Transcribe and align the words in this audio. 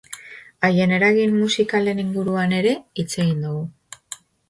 Haien 0.67 0.93
eragin 0.97 1.35
musikalen 1.43 2.03
inguruan 2.07 2.59
ere 2.63 2.75
hitz 3.01 3.11
egin 3.25 3.49
dugu. 3.49 3.65